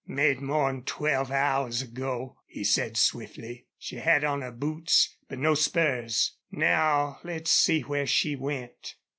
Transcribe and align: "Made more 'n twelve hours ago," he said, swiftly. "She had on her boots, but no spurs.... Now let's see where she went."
"Made 0.07 0.41
more 0.41 0.67
'n 0.67 0.81
twelve 0.81 1.29
hours 1.29 1.83
ago," 1.83 2.39
he 2.47 2.63
said, 2.63 2.97
swiftly. 2.97 3.67
"She 3.77 3.97
had 3.97 4.23
on 4.23 4.41
her 4.41 4.49
boots, 4.51 5.15
but 5.29 5.37
no 5.37 5.53
spurs.... 5.53 6.37
Now 6.49 7.19
let's 7.23 7.51
see 7.51 7.81
where 7.81 8.07
she 8.07 8.35
went." 8.35 8.95